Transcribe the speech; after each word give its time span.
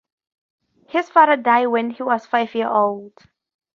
His 0.87 1.09
father 1.11 1.35
died 1.37 1.67
when 1.67 1.91
he 1.91 2.01
was 2.01 2.25
five 2.25 2.55
years 2.55 2.71
old. 2.71 3.13